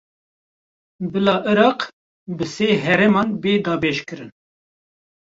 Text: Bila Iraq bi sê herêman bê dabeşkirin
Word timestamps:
Bila 1.11 1.33
Iraq 1.51 1.79
bi 2.35 2.45
sê 2.53 2.67
herêman 2.83 3.29
bê 3.41 3.53
dabeşkirin 3.65 4.31